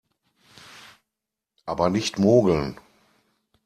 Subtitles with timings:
[1.67, 2.79] Aber nicht mogeln!